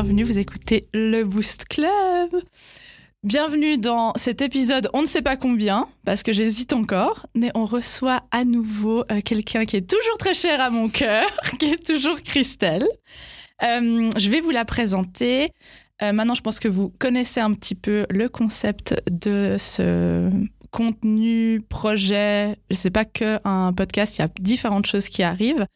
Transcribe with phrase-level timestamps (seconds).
[0.00, 2.30] bienvenue, vous écoutez le Boost Club.
[3.24, 7.64] Bienvenue dans cet épisode, on ne sait pas combien, parce que j'hésite encore, mais on
[7.64, 11.26] reçoit à nouveau euh, quelqu'un qui est toujours très cher à mon cœur,
[11.58, 12.86] qui est toujours Christelle.
[13.64, 15.50] Euh, je vais vous la présenter.
[16.00, 20.30] Euh, maintenant, je pense que vous connaissez un petit peu le concept de ce
[20.70, 22.54] contenu, projet.
[22.70, 25.66] C'est pas que un podcast, il y a différentes choses qui arrivent.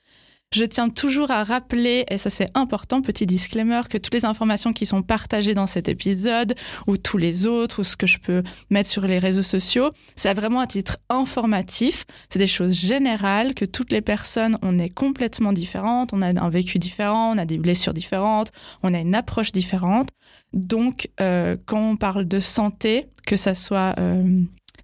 [0.54, 4.74] Je tiens toujours à rappeler, et ça c'est important, petit disclaimer, que toutes les informations
[4.74, 6.54] qui sont partagées dans cet épisode,
[6.86, 10.32] ou tous les autres, ou ce que je peux mettre sur les réseaux sociaux, c'est
[10.34, 12.04] vraiment à titre informatif.
[12.28, 16.50] C'est des choses générales, que toutes les personnes, on est complètement différentes, on a un
[16.50, 20.10] vécu différent, on a des blessures différentes, on a une approche différente.
[20.52, 24.42] Donc, euh, quand on parle de santé, que ça soit euh,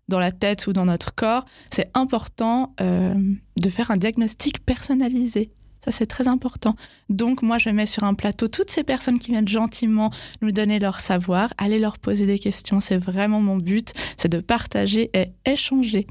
[0.09, 3.15] dans la tête ou dans notre corps, c'est important euh,
[3.57, 5.51] de faire un diagnostic personnalisé.
[5.89, 6.77] Ça, c'est très important.
[7.09, 10.11] Donc, moi, je mets sur un plateau toutes ces personnes qui viennent gentiment
[10.43, 12.79] nous donner leur savoir, aller leur poser des questions.
[12.79, 16.07] C'est vraiment mon but, c'est de partager et échanger.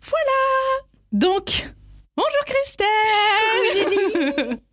[0.00, 1.68] Voilà Donc,
[2.16, 2.86] bonjour Christelle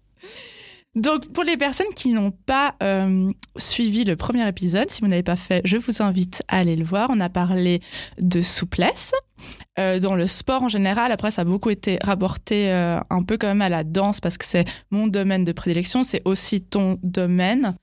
[0.99, 5.23] Donc, pour les personnes qui n'ont pas euh, suivi le premier épisode, si vous n'avez
[5.23, 7.09] pas fait, je vous invite à aller le voir.
[7.09, 7.79] On a parlé
[8.19, 9.13] de souplesse
[9.79, 11.13] euh, dans le sport en général.
[11.13, 14.37] Après, ça a beaucoup été rapporté euh, un peu quand même à la danse parce
[14.37, 16.03] que c'est mon domaine de prédilection.
[16.03, 17.75] C'est aussi ton domaine.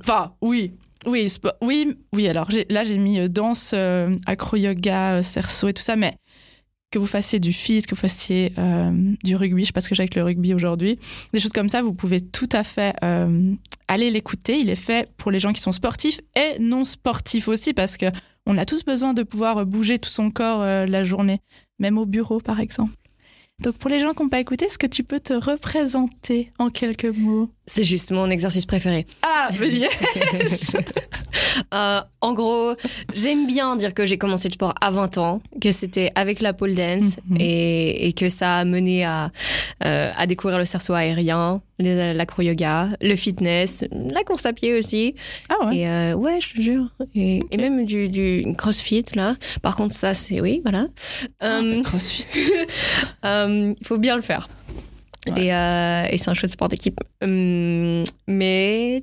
[0.00, 0.74] Enfin, oui.
[1.06, 1.26] Oui,
[1.60, 2.28] oui, oui.
[2.28, 3.74] Alors là, j'ai mis danse,
[4.26, 6.14] acro-yoga, cerceau et tout ça, mais
[6.94, 8.92] que vous fassiez du fils, que vous fassiez euh,
[9.24, 10.96] du rugby, je sais pas ce que j'ai avec le rugby aujourd'hui,
[11.32, 13.52] des choses comme ça, vous pouvez tout à fait euh,
[13.88, 14.60] aller l'écouter.
[14.60, 18.06] Il est fait pour les gens qui sont sportifs et non sportifs aussi, parce que
[18.46, 21.40] on a tous besoin de pouvoir bouger tout son corps euh, la journée,
[21.80, 22.94] même au bureau par exemple.
[23.60, 26.70] Donc pour les gens qui n'ont pas écouté, est-ce que tu peux te représenter en
[26.70, 27.50] quelques mots?
[27.66, 29.06] C'est juste mon exercice préféré.
[29.22, 30.76] Ah, yes
[31.72, 32.74] euh, En gros,
[33.14, 36.52] j'aime bien dire que j'ai commencé le sport à 20 ans, que c'était avec la
[36.52, 37.36] pole dance Mhm.
[37.40, 39.30] et, et que ça a mené à,
[39.84, 45.14] euh, à découvrir le cerceau aérien, l'acro-yoga, le fitness, la course à pied aussi.
[45.48, 45.76] Ah ouais.
[45.78, 46.86] Et euh, ouais, je te jure.
[47.14, 49.36] Et, et même du, du crossfit, là.
[49.62, 50.86] Par contre, ça, c'est oui, voilà.
[51.40, 52.24] Ah, crossfit.
[53.22, 54.48] il faut bien le faire.
[55.26, 55.46] Ouais.
[55.46, 57.00] Et, euh, et c'est un chouette sport d'équipe.
[57.22, 59.02] Hum, mais.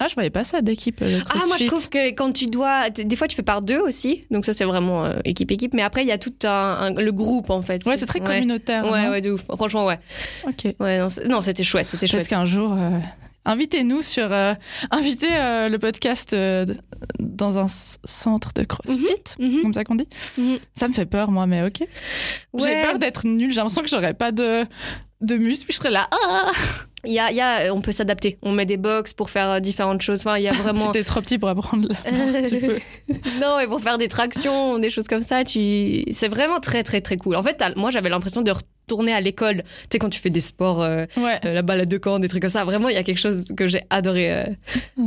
[0.00, 1.00] Ah, je voyais pas ça d'équipe.
[1.00, 2.88] le Ah, moi, je trouve que quand tu dois.
[2.90, 4.24] Des fois, tu fais par deux aussi.
[4.30, 5.74] Donc, ça, c'est vraiment euh, équipe-équipe.
[5.74, 7.84] Mais après, il y a tout un, un- le groupe, en fait.
[7.84, 8.84] Ouais, c'est très communautaire.
[8.90, 9.42] Ouais, ouais, de ouf.
[9.44, 9.98] Franchement, ouais.
[10.46, 10.74] Ok.
[10.80, 11.88] ouais non, c'était chouette.
[11.88, 12.28] C'était Parce chouette.
[12.28, 12.98] qu'un jour, euh,
[13.44, 14.32] invitez-nous sur.
[14.32, 14.54] euh,
[14.90, 16.64] invitez euh, le podcast euh,
[17.18, 18.98] dans un centre de crossfit,
[19.38, 19.62] Mhm.
[19.62, 20.08] comme ça qu'on dit.
[20.38, 20.58] Mhm.
[20.74, 21.86] Ça me fait peur, moi, mais ok.
[22.58, 22.82] J'ai Ouais.
[22.82, 23.50] peur d'être nulle.
[23.50, 24.64] J'ai l'impression que j'aurais pas de,
[25.20, 26.08] de muscles, puis je serais là.
[26.12, 26.50] Ah
[27.06, 28.38] Il y a, y a, on peut s'adapter.
[28.42, 30.18] On met des box pour faire euh, différentes choses.
[30.20, 30.86] Enfin, il y a vraiment.
[30.86, 32.42] C'était trop petit pour apprendre là.
[32.48, 32.78] tu peux.
[33.40, 36.04] non, mais pour faire des tractions, des choses comme ça, tu...
[36.10, 37.36] c'est vraiment très, très, très cool.
[37.36, 39.62] En fait, moi, j'avais l'impression de retourner à l'école.
[39.84, 41.38] Tu sais, quand tu fais des sports, euh, Ouais.
[41.46, 42.64] euh, la balade de camp, des trucs comme ça.
[42.66, 44.30] Vraiment, il y a quelque chose que j'ai adoré.
[44.32, 44.44] euh.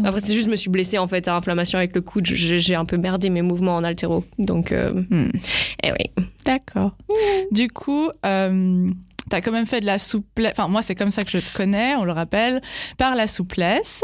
[0.03, 2.25] Après, c'est juste, je me suis blessée, en fait, à inflammation avec le coude.
[2.25, 4.23] J'ai un peu merdé mes mouvements en altéro.
[4.39, 5.29] Donc, euh, Hmm.
[5.83, 6.23] eh oui.
[6.45, 6.95] D'accord.
[7.51, 8.09] Du coup,
[9.25, 10.51] euh, t'as quand même fait de la souplesse.
[10.57, 12.61] Enfin, moi, c'est comme ça que je te connais, on le rappelle,
[12.97, 14.01] par la souplesse.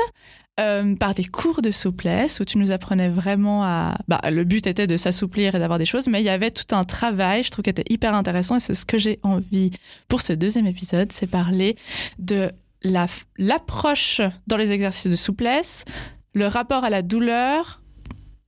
[0.60, 3.96] euh, par des cours de souplesse où tu nous apprenais vraiment à.
[4.10, 6.76] Bah, le but était de s'assouplir et d'avoir des choses, mais il y avait tout
[6.76, 9.72] un travail, je trouve, qui était hyper intéressant et c'est ce que j'ai envie
[10.10, 11.78] pour ce deuxième épisode, c'est parler
[12.18, 12.52] de
[12.84, 13.08] la-
[13.38, 15.86] l'approche dans les exercices de souplesse,
[16.34, 17.82] le rapport à la douleur,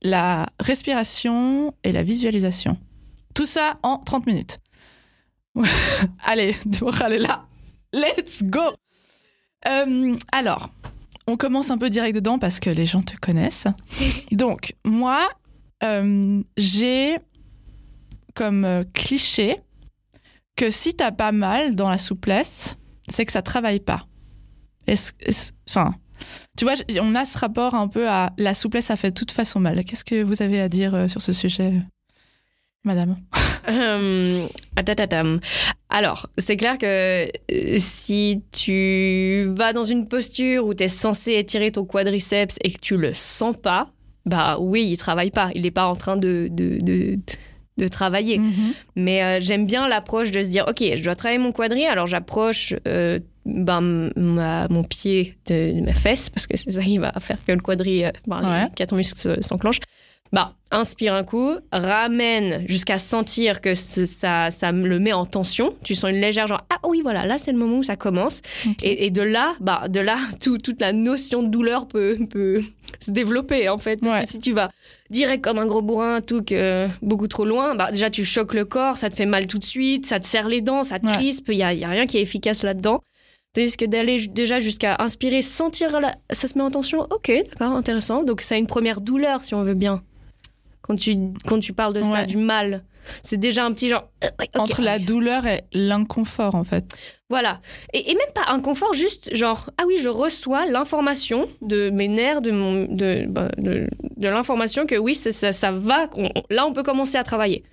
[0.02, 2.78] la respiration et la visualisation.
[3.34, 4.60] Tout ça en 30 minutes.
[6.26, 7.46] Allez, Deborah, elle est là.
[7.94, 8.62] Let's go
[9.68, 10.70] Euh, Alors,
[11.28, 13.68] on commence un peu direct dedans parce que les gens te connaissent.
[14.32, 15.30] Donc, moi,
[15.84, 17.18] euh, j'ai
[18.34, 19.58] comme euh, cliché
[20.56, 22.78] que si t'as pas mal dans la souplesse,
[23.10, 24.08] c'est que ça travaille pas.
[24.88, 25.12] Est-ce,
[25.70, 25.94] enfin,
[26.58, 29.32] tu vois, on a ce rapport un peu à la souplesse, ça fait de toute
[29.32, 29.84] façon mal.
[29.84, 31.74] Qu'est-ce que vous avez à dire sur ce sujet,
[32.84, 33.18] madame
[33.70, 34.48] Euh.
[35.90, 41.34] Alors, c'est clair que euh, si tu vas dans une posture où tu es censé
[41.34, 43.92] étirer ton quadriceps et que tu le sens pas,
[44.26, 45.52] bah oui, il travaille pas.
[45.54, 47.20] Il n'est pas en train de, de, de,
[47.78, 48.40] de travailler.
[48.40, 48.74] Mhm.
[48.96, 52.08] Mais euh, j'aime bien l'approche de se dire, ok, je dois travailler mon quadri, alors
[52.08, 56.98] j'approche euh, ben, ma- mon pied de, de ma fesse, parce que c'est ça qui
[56.98, 58.64] va faire que le quadri, ben, Ouais.
[58.66, 59.80] les quatre muscles se- s'enclenchent.
[60.34, 65.76] Bah, inspire un coup, ramène jusqu'à sentir que ça, ça me le met en tension.
[65.84, 68.42] Tu sens une légère genre, ah oui, voilà, là, c'est le moment où ça commence.
[68.82, 72.62] Et, et de là, bah, de là, tout- toute la notion de douleur peut, peut
[73.02, 73.98] se développer, en fait.
[73.98, 74.26] Parce Ouais.
[74.26, 74.72] que si tu vas
[75.10, 78.64] direct comme un gros bourrin, tout que beaucoup trop loin, bah, déjà, tu choques le
[78.64, 81.06] corps, ça te fait mal tout de suite, ça te serre les dents, ça te
[81.08, 81.12] Ouais.
[81.14, 83.02] crispe, il y a, il y a rien qui est efficace là-dedans.
[83.54, 87.76] Tandis que d'aller déjà jusqu'à inspirer, sentir, la- ça se met en tension, ok, d'accord,
[87.76, 88.24] intéressant.
[88.24, 90.02] Donc, ça a une première douleur, si on veut bien.
[90.92, 91.16] Quand tu,
[91.48, 92.84] quand tu parles de ça, du mal,
[93.24, 94.10] c'est déjà un petit genre.
[94.26, 94.28] euh,
[94.60, 96.84] Entre la douleur et l'inconfort, en fait.
[97.30, 97.62] voilà.
[97.94, 102.42] Et, et même pas inconfort, juste genre, ah oui, je reçois l'information de mes nerfs,
[102.42, 106.74] de, mon, de, bah, de, de l'information que oui, ça, ça, va, on- là on
[106.74, 107.64] peut commencer à travailler.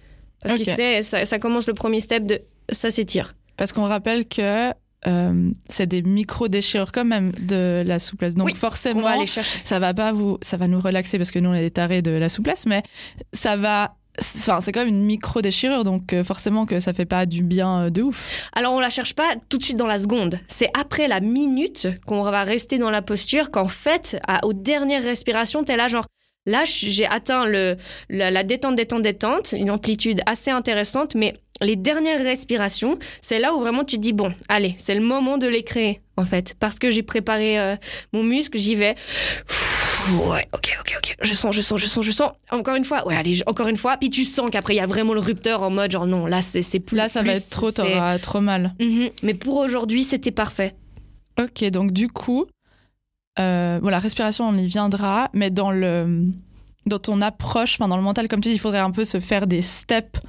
[0.43, 3.35] Parce que ça, ça commence le premier step de ça s'étire.
[3.57, 4.71] Parce qu'on rappelle que
[5.07, 8.35] euh, c'est des micro-déchirures quand même de la souplesse.
[8.35, 9.59] Donc Oui, forcément, va aller chercher.
[9.65, 12.03] ça va pas vous, ça va nous relaxer parce que nous on est des tarés
[12.03, 12.83] de la souplesse, mais
[13.33, 17.07] ça va, enfin c'est quand même une micro déchirure, donc euh, forcément que ça fait
[17.07, 18.49] pas du bien euh, de ouf.
[18.55, 20.39] Alors on la cherche pas tout de suite dans la seconde.
[20.49, 25.05] C'est après la minute qu'on va rester dans la posture qu'en fait, à- aux dernières
[25.05, 26.07] respirations, t'es là genre.
[26.47, 27.77] Là, j'ai atteint le,
[28.09, 33.55] la, la détente, détente, détente, une amplitude assez intéressante, mais les dernières respirations, c'est là
[33.55, 36.55] où vraiment tu te dis, bon, allez, c'est le moment de les créer, en fait.
[36.59, 37.77] Parce que j'ai préparé euh,
[38.13, 38.95] mon muscle, j'y vais.
[40.13, 41.17] Ouais, ok, ok, ok.
[41.23, 42.31] Je sens, je sens, je sens, je sens.
[42.51, 43.97] Encore une fois, ouais, allez, encore une fois.
[43.97, 46.41] Puis tu sens qu'après, il y a vraiment le rupteur en mode, genre, non, là,
[46.43, 46.97] c'est c'est plus.
[46.97, 48.75] Là ça va être trop, t'auras trop mal.
[48.81, 49.11] Mhm.
[49.23, 50.75] Mais pour aujourd'hui, c'était parfait.
[51.39, 52.47] Ok, donc du coup,
[53.39, 56.27] euh, bon, la respiration, on y viendra, mais dans le
[56.87, 59.21] dans ton approche, enfin dans le mental, comme tu dis, il faudrait un peu se
[59.21, 60.21] faire des steps,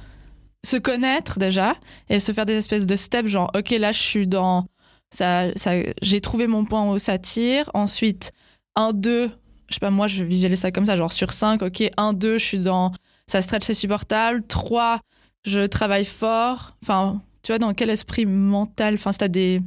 [0.64, 1.74] se connaître déjà,
[2.08, 4.66] et se faire des espèces de steps, genre, ok, là, je suis dans
[5.10, 5.72] ça, ça
[6.02, 7.70] j'ai trouvé mon point où ça tire.
[7.74, 8.32] Ensuite,
[8.76, 9.30] 1, 2,
[9.68, 12.38] je sais pas, moi, je visualise ça comme ça, genre sur 5, ok, 1, 2,
[12.38, 12.92] je suis dans
[13.26, 14.42] ça stretch, c'est supportable.
[14.46, 15.00] 3,
[15.44, 16.76] je travaille fort.
[16.82, 19.60] Enfin, tu vois, dans quel esprit mental, enfin, si t'as des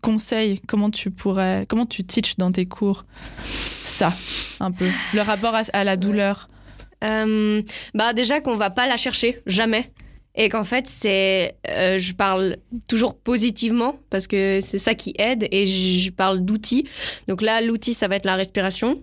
[0.00, 3.04] conseils, comment tu pourrais, comment tu teaches dans tes cours
[3.44, 4.12] ça,
[4.60, 6.48] un peu, le rapport à, à la douleur.
[7.04, 7.62] Euh,
[7.94, 9.92] bah déjà qu'on va pas la chercher jamais
[10.34, 12.56] et qu'en fait c'est euh, je parle
[12.88, 16.88] toujours positivement parce que c'est ça qui aide et je parle d'outils
[17.28, 19.02] donc là l'outil ça va être la respiration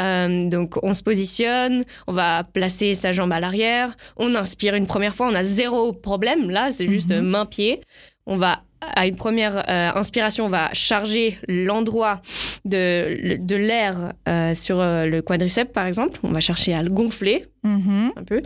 [0.00, 4.88] Euh, donc on se positionne, on va placer sa jambe à l'arrière, on inspire une
[4.88, 7.20] première fois, on a zéro problème là, c'est juste Mhm.
[7.30, 7.80] main-pied.
[8.26, 12.20] On va à une première euh, inspiration, on va charger l'endroit
[12.64, 13.94] de, de l'air
[14.28, 16.18] euh, sur le quadriceps par exemple.
[16.24, 18.12] On va chercher à le gonfler Mhm.
[18.16, 18.42] un peu.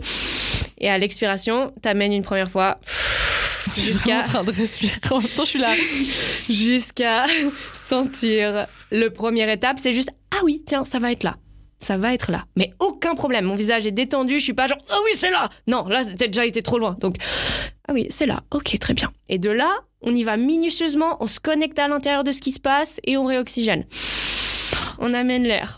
[0.79, 2.79] Et à l'expiration, t'amènes une première fois
[3.77, 4.93] jusqu'à en train de respirer.
[5.11, 5.75] En même temps, je suis là.
[6.49, 7.25] jusqu'à
[7.73, 9.77] sentir le première étape.
[9.79, 11.37] C'est juste ah oui tiens ça va être là.
[11.79, 12.45] Ça va être là.
[12.57, 13.45] Mais aucun problème.
[13.45, 14.39] Mon visage est détendu.
[14.39, 15.49] Je suis pas genre ah oui c'est là.
[15.67, 16.95] Non là t'as déjà été trop loin.
[16.99, 17.15] Donc
[17.87, 18.41] ah oui c'est là.
[18.51, 19.11] Ok très bien.
[19.29, 19.71] Et de là
[20.01, 21.17] on y va minutieusement.
[21.19, 23.85] On se connecte à l'intérieur de ce qui se passe et on réoxygène.
[24.99, 25.77] On amène l'air.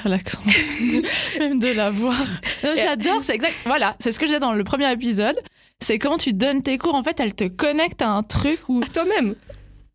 [0.00, 0.40] Si relaxant.
[1.38, 2.16] Même de la voir.
[2.62, 3.54] J'adore, c'est exact.
[3.66, 5.36] Voilà, c'est ce que j'ai dans le premier épisode.
[5.80, 8.82] C'est quand tu donnes tes cours, en fait, elle te connecte à un truc où.
[8.82, 9.34] À toi-même.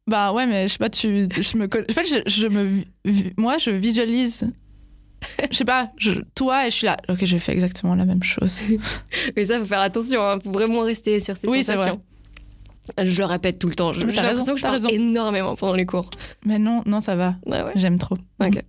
[0.08, 1.28] Bah ouais, mais je sais pas, tu.
[1.32, 1.66] Je me.
[1.66, 2.84] En fait, je, je me.
[3.38, 4.52] Moi, je visualise.
[5.52, 6.98] Je sais pas, je- toi, et je suis là.
[7.10, 8.60] Ok, j'ai fait exactement la même chose.
[9.36, 10.38] Mais ça, faut faire attention, hein.
[10.44, 12.00] faut vraiment rester sur ces Oui, sensations.
[13.04, 13.92] Je le répète tout le temps.
[13.94, 14.90] Je- J'ai l'impression que je parle raison.
[14.90, 16.12] énormément pendant les cours.
[16.46, 17.36] Mais non, non, ça va.
[17.48, 17.64] Ouais.
[17.74, 18.18] J'aime trop.
[18.40, 18.62] Ok.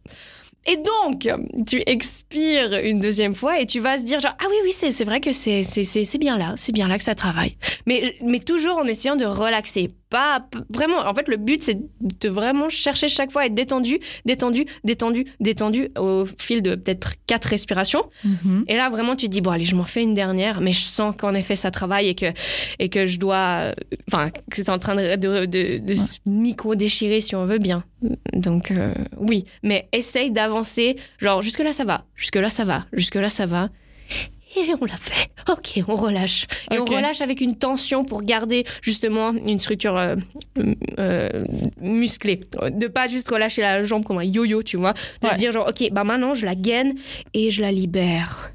[0.68, 1.28] Et donc,
[1.66, 5.04] tu expires une deuxième fois et tu vas se dire genre ah oui oui c'est
[5.04, 7.56] vrai que c'est bien là c'est bien là que ça travaille.
[7.86, 12.28] Mais mais toujours en essayant de relaxer pas vraiment en fait le but c'est de
[12.28, 17.46] vraiment chercher chaque fois à être détendu détendu détendu détendu au fil de peut-être quatre
[17.46, 18.64] respirations Mhm.
[18.68, 20.80] et là, vraiment, tu te dis, bon, allez, je m'en fais une dernière, mais je
[20.80, 22.26] sens qu'en effet, ça travaille et que,
[22.78, 23.36] et que je dois.
[23.36, 23.72] euh,
[24.10, 27.84] Enfin, que c'est en train de, de, de- de se micro-déchirer, si on veut bien.
[28.32, 29.44] Donc, euh, oui.
[29.62, 30.96] Mais essaye d'avancer.
[31.18, 32.04] Genre, jusque-là, ça va.
[32.14, 32.86] Jusque-là, ça va.
[32.92, 33.68] Jusque-là, ça va.
[34.56, 35.28] Et on l'a fait.
[35.50, 36.46] Ok, on relâche.
[36.70, 40.16] Et on relâche avec une tension pour garder justement une structure euh,
[40.98, 41.28] euh,
[41.80, 42.40] musclée.
[42.70, 44.92] De pas juste relâcher la jambe comme un yo-yo, tu vois.
[45.20, 45.32] De Ouais.
[45.34, 46.94] se dire genre, ok, bah maintenant je la gaine
[47.34, 48.52] et je la libère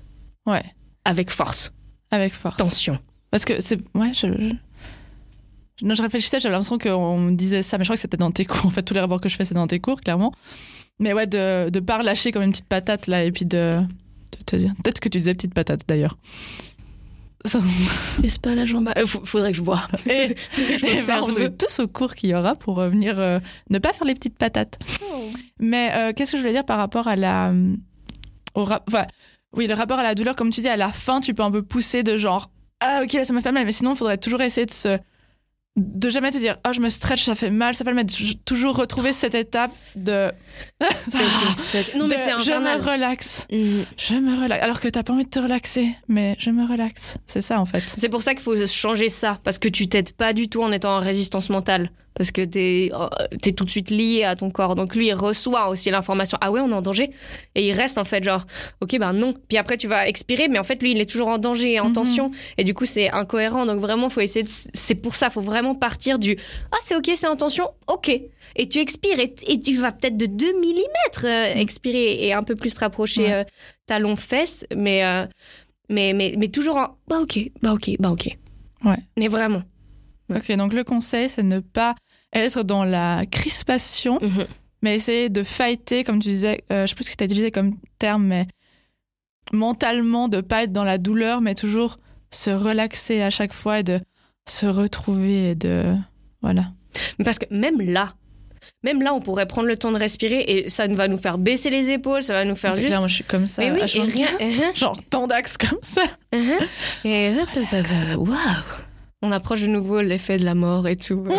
[0.47, 0.63] Ouais,
[1.05, 1.71] avec force,
[2.09, 2.57] avec force.
[2.57, 2.97] tension.
[3.29, 3.77] Parce que c'est.
[3.93, 4.27] Ouais, je.
[4.27, 4.53] je...
[5.85, 8.31] Non, je réfléchissais, j'avais l'impression qu'on me disait ça, mais je crois que c'était dans
[8.31, 8.65] tes cours.
[8.65, 10.31] En fait, tous les rapports que je fais, c'est dans tes cours, clairement.
[10.99, 13.79] Mais ouais, de, de pas relâcher comme une petite patate, là, et puis de
[14.51, 14.73] te dire.
[14.83, 16.17] Peut-être que tu disais petite patate, d'ailleurs.
[17.43, 17.59] Ça-
[18.21, 18.91] Laisse pas la jambe.
[18.95, 19.81] Euh, faudrait que je bois.
[20.09, 23.19] Et, Je et ben, on met tous au cours qu'il y aura pour euh, venir
[23.19, 23.39] euh,
[23.71, 24.77] ne pas faire les petites patates.
[25.59, 27.51] Mais euh, qu'est-ce que je voulais dire par rapport à la.
[28.53, 29.05] Au rap- enfin,
[29.55, 31.51] oui, le rapport à la douleur, comme tu dis, à la fin, tu peux un
[31.51, 34.17] peu pousser de genre, ah ok, là ça m'a fait mal, mais sinon, il faudrait
[34.17, 34.97] toujours essayer de se
[35.77, 38.35] de jamais te dire oh je me stretch ça fait mal ça fait mal mais
[38.43, 40.29] toujours retrouver cette étape de
[41.95, 43.47] non mais c'est je me relaxe.
[43.51, 43.81] Mm.
[43.97, 44.63] je me relaxe.
[44.63, 47.15] Alors que t'as pas envie de te relaxer mais je me relaxe.
[47.25, 47.83] C'est ça en fait.
[47.97, 50.71] C'est pour ça qu'il faut changer ça parce que tu t'aides pas du tout en
[50.73, 53.07] étant en résistance mentale parce que t'es euh,
[53.45, 54.75] es tout de suite lié à ton corps.
[54.75, 56.37] Donc lui, il reçoit aussi l'information.
[56.41, 57.11] Ah ouais, on est en danger.
[57.55, 58.45] Et il reste en fait genre,
[58.81, 59.33] ok, ben non.
[59.47, 61.79] Puis après, tu vas expirer, mais en fait, lui, il est toujours en danger et
[61.79, 61.93] en mhm.
[61.93, 62.31] tension.
[62.57, 63.65] Et du coup, c'est incohérent.
[63.65, 64.43] Donc vraiment, faut essayer.
[64.43, 64.49] De...
[64.73, 66.37] C'est pour ça, faut vraiment partir du,
[66.71, 68.09] ah c'est ok, c'est en tension, ok.
[68.57, 70.65] Et tu expires et, tu vas peut-être de 2 mm
[71.23, 71.59] euh, mhm.
[71.59, 73.43] expirer et un peu plus te rapprocher euh,
[73.85, 75.03] talon fesse, mais,
[75.89, 78.37] mais mais mais toujours en, bah ok, bah ok, bah ok.
[78.83, 78.97] Ouais.
[79.17, 79.63] Mais vraiment.
[80.35, 81.95] Ok, donc le conseil, c'est ne pas
[82.33, 84.47] être dans la crispation, mhm.
[84.81, 87.25] mais essayer de fighter, comme tu disais, euh, je sais plus ce que tu as
[87.25, 88.47] utilisé comme terme, mais
[89.51, 91.97] mentalement, de pas être dans la douleur, mais toujours
[92.31, 93.99] se relaxer à chaque fois et de
[94.47, 95.95] se retrouver et de.
[96.41, 96.71] Voilà.
[97.23, 98.13] Parce que même là,
[98.83, 101.69] même là, on pourrait prendre le temps de respirer et ça va nous faire baisser
[101.69, 102.87] les épaules, ça va nous faire juste.
[102.87, 103.63] Clair, moi je suis comme ça.
[103.63, 104.27] Oui, et rien.
[104.75, 106.03] Genre tant d'axes comme ça.
[106.33, 106.67] Uh-huh.
[107.05, 107.33] Et
[108.15, 108.35] waouh
[109.21, 111.15] on approche de nouveau l'effet de la mort et tout.
[111.15, 111.35] Ouais.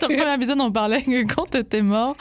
[0.00, 2.16] Dans le premier épisode, on parlait que quand t'étais mort,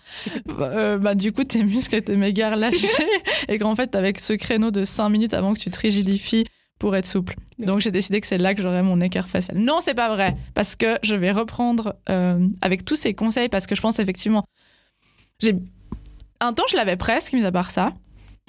[0.50, 3.08] euh, bah, du coup, tes muscles étaient méga relâchés
[3.48, 6.46] et qu'en fait, avec ce créneau de 5 minutes avant que tu te rigidifies
[6.80, 7.36] pour être souple.
[7.60, 9.58] Donc, j'ai décidé que c'est là que j'aurais mon écart facial.
[9.58, 13.68] Non, c'est pas vrai, parce que je vais reprendre euh, avec tous ces conseils, parce
[13.68, 14.46] que je pense effectivement,
[15.40, 15.56] j'ai
[16.40, 17.94] un temps, je l'avais presque, mis à part ça.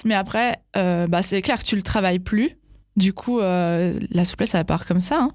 [0.05, 2.57] Mais après, euh, bah, c'est clair que tu le travailles plus.
[2.95, 5.21] Du coup, la souplesse, ça part comme ça.
[5.21, 5.31] Hein.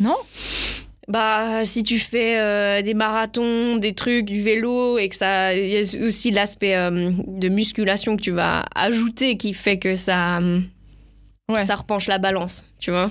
[0.00, 0.16] Non
[1.08, 5.68] bah, si tu fais euh, des marathons, des trucs, du vélo, et que ça, il
[5.68, 10.40] y a aussi l'aspect euh, de musculation que tu vas ajouter qui fait que ça,
[11.50, 11.62] ouais.
[11.62, 13.10] ça repenche la balance, tu vois.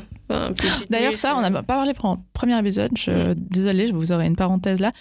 [0.90, 2.92] D'ailleurs, ça, on n'a pas parlé pour un premier épisode.
[2.98, 4.92] Je, Désolée, je vous aurai une parenthèse là.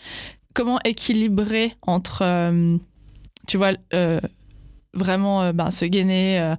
[0.54, 2.76] Comment équilibrer entre, euh,
[3.48, 3.72] tu vois,
[4.92, 6.56] vraiment ben, se gainer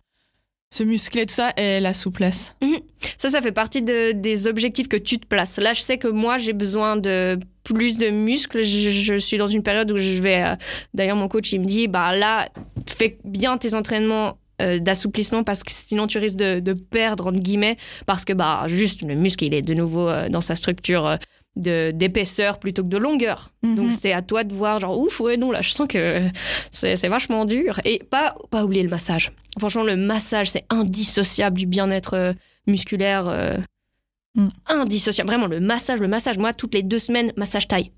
[0.74, 2.56] se muscler, tout ça, et la souplesse.
[2.62, 2.80] Mhm.
[3.20, 5.60] Ça, ça fait partie des objectifs que tu te places.
[5.60, 8.64] Là, je sais que moi, j'ai besoin de plus de muscles.
[8.64, 10.44] Je, suis dans une période où je vais.
[10.44, 10.56] Euh,
[10.94, 12.50] d'ailleurs, mon coach, il me dit bah là,
[12.88, 17.76] fais bien tes entraînements euh, d'assouplissement parce que sinon tu risques de, perdre entre guillemets
[18.06, 21.18] parce que bah juste le muscle il est de nouveau euh, dans sa structure
[21.56, 23.52] d'épaisseur plutôt que de longueur.
[23.62, 23.76] Mhm.
[23.76, 26.28] Donc c'est à toi de voir genre ouf ouais non là je sens que
[26.72, 29.32] c'est vachement dur et pas pas oublier le massage.
[29.60, 32.34] Franchement le massage c'est indissociable du bien-être euh,
[32.66, 33.58] musculaire euh,
[34.36, 34.48] mm.
[34.68, 35.30] indissociable.
[35.30, 37.92] Vraiment le massage le massage moi toutes les deux semaines massage taille.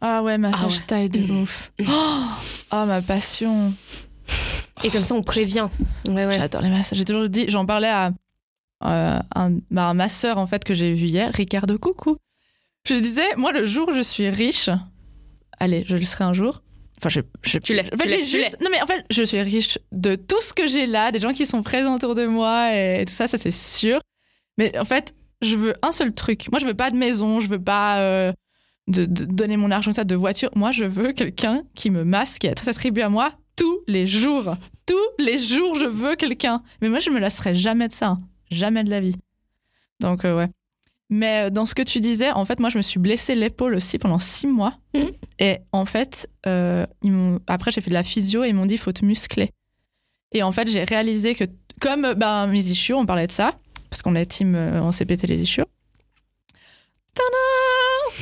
[0.00, 1.42] Ah ouais massage ah taille de mm.
[1.42, 1.72] ouf.
[1.82, 1.84] Oh,
[2.72, 3.72] oh, ma passion.
[4.82, 5.68] Et comme ça on prévient.
[6.06, 6.38] Ouais, ouais.
[6.38, 6.96] J'adore les massages.
[6.96, 8.12] J'ai toujours dit j'en parlais à
[8.84, 12.16] euh, un, bah, un masseur en fait que j'ai vu hier Ricardo Coucou
[12.94, 14.70] je disais, moi, le jour où je suis riche,
[15.58, 16.62] allez, je le serai un jour.
[16.98, 17.84] Enfin, je, je tu l'es.
[17.94, 18.58] En fait, j'ai juste.
[18.60, 21.32] Non, mais en fait, je suis riche de tout ce que j'ai là, des gens
[21.32, 24.00] qui sont présents autour de moi et tout ça, ça c'est sûr.
[24.56, 26.50] Mais en fait, je veux un seul truc.
[26.50, 28.32] Moi, je veux pas de maison, je veux pas euh,
[28.88, 30.50] de, donner mon argent ça de voiture.
[30.56, 34.56] Moi, je veux quelqu'un qui me masque, qui est attribué à moi tous les jours.
[34.86, 36.62] Tous les jours, je veux quelqu'un.
[36.80, 38.08] Mais moi, je me lasserai jamais de ça.
[38.08, 38.20] Hein.
[38.50, 39.14] Jamais de la vie.
[40.00, 40.48] Donc, euh, ouais.
[41.10, 43.74] Mais euh, dans ce que tu disais, en fait, moi, je me suis blessé l'épaule
[43.74, 44.74] aussi pendant six mois.
[44.94, 45.12] Mhm.
[45.38, 48.74] Et en fait, euh, ils après, j'ai fait de la physio et ils m'ont dit,
[48.74, 49.50] il faut te muscler.
[50.32, 51.44] Et en fait, j'ai réalisé que,
[51.80, 53.54] comme ben, mes ischios, on parlait de ça,
[53.88, 55.64] parce qu'on est team, euh, on s'est pété les ischios.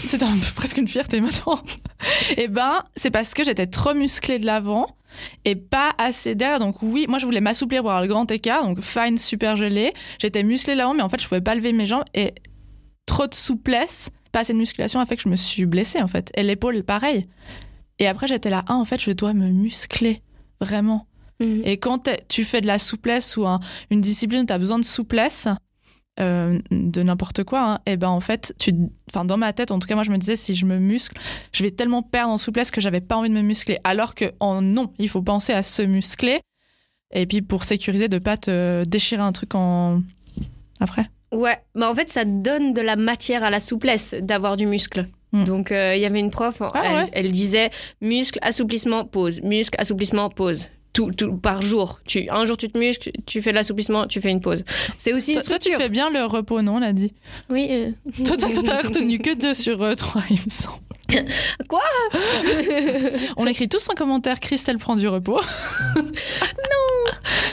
[0.07, 0.21] C'est
[0.55, 1.61] presque une fierté maintenant.
[2.37, 4.97] et ben, c'est parce que j'étais trop musclée de l'avant
[5.45, 6.59] et pas assez d'air.
[6.59, 9.93] Donc oui, moi je voulais m'assouplir pour avoir le grand écart, donc fine, super gelé.
[10.19, 12.35] J'étais musclée là-haut, mais en fait je pouvais pas lever mes jambes et
[13.07, 16.09] trop de souplesse, pas assez de musculation a fait que je me suis blessée en
[16.09, 16.31] fait.
[16.37, 17.25] Et l'épaule, pareil.
[17.99, 20.21] Et après, j'étais là, ah, en fait, je dois me muscler,
[20.61, 21.07] vraiment.
[21.41, 21.63] Mhm.
[21.65, 23.47] Et quand tu fais de la souplesse ou
[23.91, 25.49] une discipline où tu as besoin de souplesse,
[26.19, 28.73] euh, de n'importe quoi, hein, et ben en fait, tu,
[29.11, 31.15] enfin dans ma tête, en tout cas moi je me disais si je me muscle,
[31.53, 33.79] je vais tellement perdre en souplesse que j'avais pas envie de me muscler.
[33.85, 36.41] Alors que en non, il faut penser à se muscler
[37.13, 40.01] et puis pour sécuriser de pas te déchirer un truc en
[40.81, 41.11] après.
[41.37, 45.07] Ouais, bah en fait, ça donne de la matière à la souplesse d'avoir du muscle.
[45.33, 45.45] Hmm.
[45.45, 50.31] Donc, euh, il y avait une prof, ah elle, disait muscle, assouplissement, pause, muscle, assouplissement,
[50.31, 50.71] pause.
[50.95, 52.01] Tout, tout, par jour.
[52.07, 54.65] Tu, un jour, tu te muscles, tu fais l'assouplissement, tu fais une pause.
[54.97, 55.35] C'est aussi.
[55.35, 57.13] Toi, toi, tu fais bien le repos, non, on l'a dit
[57.51, 57.69] Oui.
[57.71, 57.91] Euh...
[58.25, 60.81] Toi, t'as retenu que deux sur euh, trois, il me semble.
[61.69, 61.83] Quoi?
[63.37, 65.41] On écrit tous en commentaire Christelle prend du repos.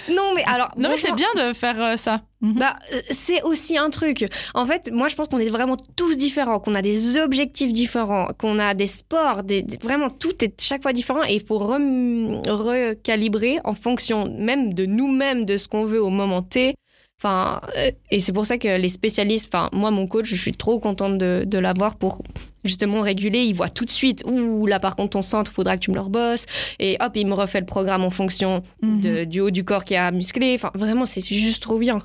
[0.10, 0.72] non mais alors.
[0.78, 2.22] Non, mais c'est bien de faire euh, ça.
[2.42, 2.60] Mhm.
[2.60, 4.26] Bah, euh, c'est aussi un truc.
[4.54, 8.28] En fait, moi, je pense qu'on est vraiment tous différents, qu'on a des objectifs différents,
[8.38, 13.60] qu'on a des sports, des, vraiment tout est chaque fois différent et il faut recalibrer
[13.64, 16.76] en fonction même de nous-mêmes, de ce qu'on veut au moment T.
[17.20, 20.52] Enfin, euh, et c'est pour ça que les spécialistes, enfin, moi, mon coach, je suis
[20.52, 22.22] trop contente de, de l'avoir pour
[22.66, 23.44] justement réguler.
[23.44, 25.96] Il voit tout de suite, ouh, là, par contre, ton centre, faudra que tu me
[25.96, 26.46] le rebosses.
[26.80, 29.00] Et hop, il me refait le programme en fonction Mhm.
[29.00, 30.54] de- du haut du corps qui a musclé.
[30.56, 32.00] Enfin, vraiment, c'est juste trop bien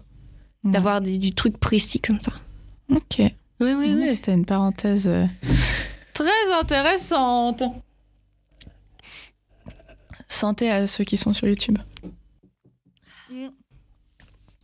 [0.64, 0.70] Ouais.
[0.72, 2.32] d'avoir du truc précis comme ça.
[2.90, 3.18] Ok.
[3.60, 4.14] Oui, oui, oui.
[4.14, 5.24] C'était une parenthèse euh,
[6.14, 7.62] très intéressante.
[10.28, 11.78] Santé à ceux qui sont sur YouTube.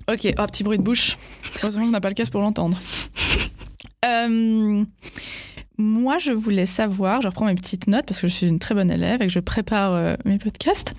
[0.08, 1.16] Ok, oh, petit bruit de bouche.
[1.62, 2.78] Heureusement qu'on n'a pas le casque pour l'entendre.
[4.04, 4.84] Euh,
[5.78, 8.74] moi, je voulais savoir, je reprends mes petites notes parce que je suis une très
[8.74, 10.92] bonne élève et que je prépare euh, mes podcasts.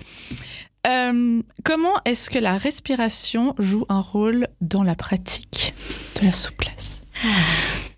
[0.88, 5.72] Euh, comment est-ce que la respiration joue un rôle dans la pratique
[6.20, 7.04] de la souplesse?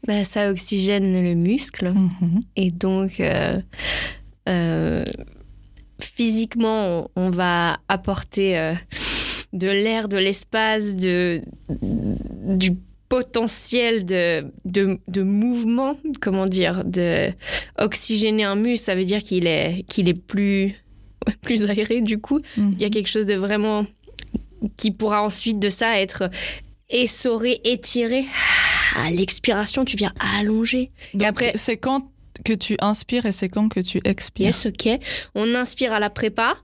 [0.07, 2.43] Bah, ça oxygène le muscle Mhm.
[2.57, 3.23] et donc
[6.03, 8.75] physiquement, on, on va apporter
[9.53, 11.43] de l'air, de l'espace, de,
[11.81, 12.73] du
[13.09, 17.31] potentiel de, de, de mouvement, comment dire, de
[17.79, 20.75] oxygéner un muscle, ça veut dire qu'il est, qu'il est plus,
[21.41, 22.41] plus aéré du coup.
[22.57, 22.75] Mhm.
[22.77, 23.87] Il y a quelque chose de vraiment
[24.77, 26.31] qui pourra ensuite de ça être
[26.91, 28.25] essoré, étiré.
[28.97, 30.91] À l'expiration, tu viens allonger.
[31.15, 32.11] Donc, après- c'est quand
[32.45, 34.47] que tu inspires et c'est quand que tu expires.
[34.47, 34.89] Yes, ok.
[35.35, 36.57] On inspire à la prépa,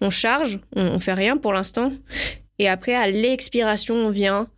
[0.00, 1.92] on charge, on, on fait rien pour l'instant.
[2.58, 4.48] Et après, à l'expiration, on vient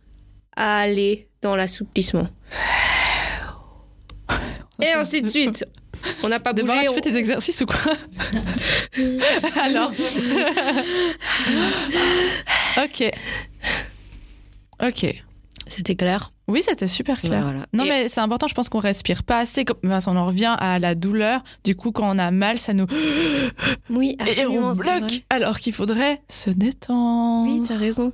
[0.55, 2.27] aller dans l'assouplissement.
[4.81, 5.65] Et ainsi de suite.
[6.21, 6.65] On n'a pas bougé.
[6.67, 7.93] Déborah, tu on- fais tes exercices ou quoi
[9.59, 9.91] Alors.
[12.83, 13.11] ok.
[14.83, 15.23] Ok.
[15.67, 16.31] C'était clair.
[16.49, 17.41] Oui, c'était super clair.
[17.43, 17.65] Voilà.
[17.73, 19.65] Non, Et- mais c'est important, je pense qu'on respire pas assez.
[19.65, 19.77] Comme...
[19.83, 21.43] ben, on en revient à la douleur.
[21.65, 22.85] Du coup, quand on a mal, ça nous.
[23.89, 24.73] Oui, Et on absolument.
[24.73, 24.99] c'est vrai.
[24.99, 25.23] bloque.
[25.29, 27.49] Alors qu'il faudrait se détendre.
[27.49, 28.11] Oui, t'as raison.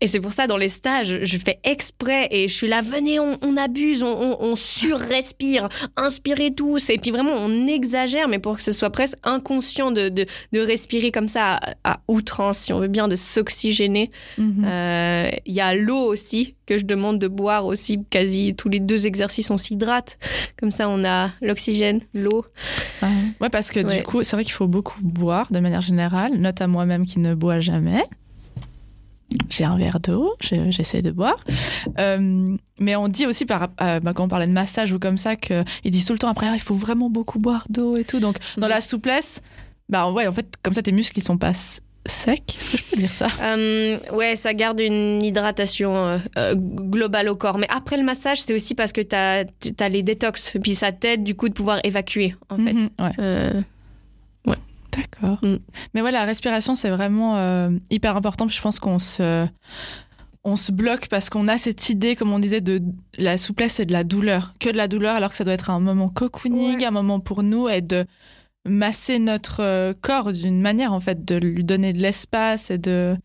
[0.00, 3.20] Et c'est pour ça, dans les stages, je fais exprès et je suis là, venez,
[3.20, 6.88] on, on abuse, on, on, on surrespire, inspirez tous.
[6.90, 10.60] Et puis vraiment, on exagère, mais pour que ce soit presque inconscient de, de, de
[10.60, 14.10] respirer comme ça à, à outrance, si on veut bien, de s'oxygéner.
[14.38, 14.64] Mhm.
[14.66, 18.00] Euh, Il y a l'eau aussi, que je demande de boire aussi.
[18.10, 20.18] Quasi tous les deux exercices, on s'hydrate.
[20.58, 22.44] Comme ça, on a l'oxygène, l'eau.
[23.02, 23.08] Ah,
[23.40, 23.98] Ouais, parce que Ouais.
[23.98, 27.18] du coup, c'est vrai qu'il faut beaucoup boire de manière générale, note à moi-même qui
[27.20, 28.04] ne bois jamais.
[29.48, 31.42] J'ai un verre d'eau, je- j'essaie de boire.
[31.98, 32.46] Euh,
[32.78, 35.36] mais on dit aussi, par, euh, bah, quand on parlait de massage ou comme ça,
[35.36, 38.20] qu'ils disent tout le temps après, Ah, il faut vraiment beaucoup boire d'eau et tout.
[38.20, 39.40] Donc, dans la souplesse,
[39.88, 41.52] bah ouais, en fait, comme ça, tes muscles, ils sont pas
[42.06, 42.56] s- secs.
[42.58, 43.28] Est-ce que je peux dire ça?
[43.42, 47.58] Euh, ouais, ça garde une hydratation euh, euh, globale au corps.
[47.58, 50.54] Mais après le massage, c'est aussi parce que tu as, les détox.
[50.56, 52.72] Et puis ça t'aide du coup de pouvoir évacuer, en fait.
[52.72, 53.12] Mhm, ouais.
[53.18, 53.60] Euh,
[54.94, 55.38] D'accord.
[55.42, 55.56] Mm.
[55.94, 58.46] Mais ouais, la respiration, c'est vraiment hyper important.
[58.48, 59.46] Je pense qu'on se,
[60.44, 62.82] on se bloque parce qu'on a cette idée, comme on disait, de
[63.16, 64.52] la souplesse et de la douleur.
[64.60, 66.84] Que de la douleur, alors que ça doit être un moment cocooning, Ouais.
[66.84, 68.04] un moment pour nous et de
[68.64, 73.16] masser notre euh, corps d'une manière, en fait, de lui donner de l'espace et de,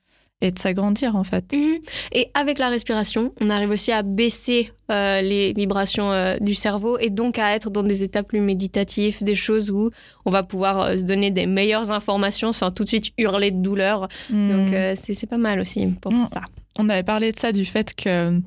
[0.41, 1.53] et de s'agrandir, en fait.
[1.53, 1.77] Mhm.
[2.11, 6.97] Et avec la respiration, on arrive aussi à baisser euh, les vibrations euh, du cerveau
[6.99, 9.89] et donc à être dans des états plus méditatifs, des choses où
[10.25, 13.61] on va pouvoir euh, se donner des meilleures informations sans tout de suite hurler de
[13.61, 14.01] douleur.
[14.29, 14.73] Donc Mm.
[14.73, 16.27] euh, c'est c'est pas mal aussi pour Mm.
[16.33, 16.41] ça.
[16.79, 18.39] On avait parlé de ça, du fait que.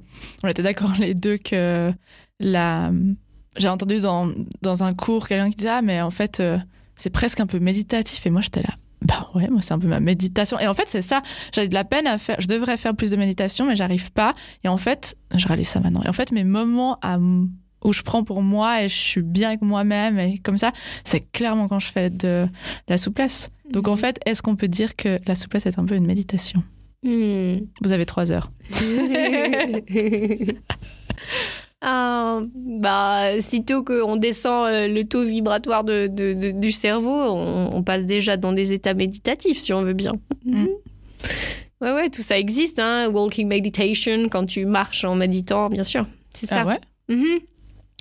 [0.44, 1.92] On était d'accord les deux que
[2.38, 2.90] la.
[3.56, 4.30] J'ai entendu dans,
[4.62, 6.56] dans un cours quelqu'un qui disait Ah, mais en fait, euh,
[7.00, 8.26] c'est presque un peu méditatif.
[8.26, 8.74] Et moi, j'étais là.
[9.02, 10.58] Bah ouais, moi, c'est un peu ma méditation.
[10.58, 11.22] Et en fait, c'est ça.
[11.54, 12.36] J'avais de la peine à faire.
[12.38, 14.34] Je devrais faire plus de méditation, mais j'arrive pas.
[14.62, 16.02] Et en fait, je réalise ça maintenant.
[16.04, 17.18] Et en fait, mes moments à
[17.82, 20.70] où je prends pour moi et je suis bien avec moi-même et comme ça,
[21.02, 22.46] c'est clairement quand je fais de
[22.88, 23.48] la souplesse.
[23.70, 26.62] Donc en fait, est-ce qu'on peut dire que la souplesse est un peu une méditation?
[27.02, 27.60] Hmm.
[27.80, 28.52] Vous avez trois heures.
[31.82, 37.70] Ah, bah, sitôt qu'on descend euh, le taux vibratoire de, de- de- du cerveau, on,
[37.74, 40.12] on passe déjà dans des états méditatifs, si on veut bien.
[40.44, 40.66] Mm.
[41.80, 43.08] Ouais, ouais, tout ça existe, hein.
[43.10, 46.06] Walking meditation, quand tu marches en méditant, bien sûr.
[46.34, 46.62] C'est ça.
[46.62, 46.78] Ah ouais?
[47.08, 47.38] Mhm.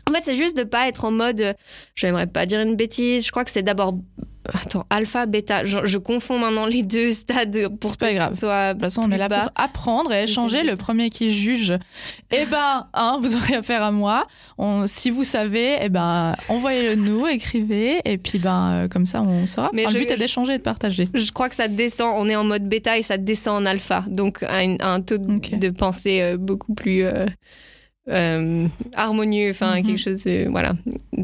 [0.09, 1.53] En fait, c'est juste de pas être en mode, euh,
[1.95, 3.95] j'aimerais pas dire une bêtise, je crois que c'est d'abord
[4.53, 5.63] Attends, alpha, bêta.
[5.63, 8.69] Je, je confonds maintenant les deux stades pour pas que ce soit.
[8.69, 9.41] De toute façon, on est là bas.
[9.41, 10.63] pour apprendre et échanger.
[10.63, 11.73] Le premier qui juge,
[12.31, 14.25] eh ben, hein, vous aurez affaire à moi.
[14.57, 19.21] On- si vous savez, eh ben, envoyez-le nous, écrivez, et puis ben, euh, comme ça,
[19.21, 19.69] on saura.
[19.73, 21.07] Mais le but est d'échanger et de partager.
[21.13, 24.03] Je crois que ça descend, on est en mode bêta et ça descend en alpha.
[24.07, 27.25] Donc un, un taux de pensée euh, beaucoup plus euh,
[28.09, 29.85] euh, harmonieux, enfin Mhm.
[29.85, 30.73] quelque chose, de- voilà.